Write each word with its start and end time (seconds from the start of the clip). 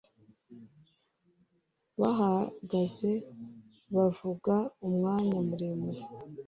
Bahagaze 1.99 3.11
bavuga 3.95 4.55
umwanya 4.87 5.39
muremure. 5.47 6.01